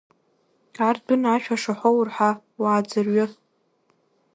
Ардәына 0.87 1.29
ашәа 1.35 1.55
шаҳәо 1.61 1.89
урҳа, 1.97 2.29
уааӡырҩы! 2.61 3.25